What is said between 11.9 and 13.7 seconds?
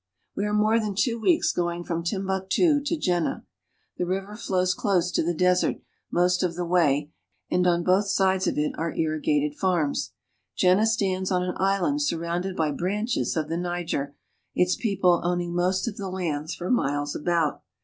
surrounded by branches of the